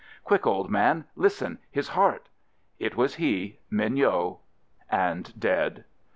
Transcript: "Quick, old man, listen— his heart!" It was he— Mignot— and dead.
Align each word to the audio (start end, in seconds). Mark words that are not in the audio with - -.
"Quick, 0.23 0.47
old 0.47 0.71
man, 0.71 1.05
listen— 1.15 1.59
his 1.77 1.89
heart!" 1.89 2.27
It 2.79 2.95
was 2.97 3.13
he— 3.17 3.59
Mignot— 3.79 4.37
and 5.07 5.39
dead. 5.39 5.83